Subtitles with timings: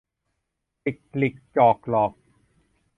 [0.83, 2.13] จิกลิกจอกหลอก